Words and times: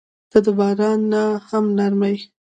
•ته 0.31 0.37
د 0.45 0.47
باران 0.57 0.99
نه 1.11 1.23
هم 1.49 1.65
نرمه 1.77 2.07
یې. 2.13 2.19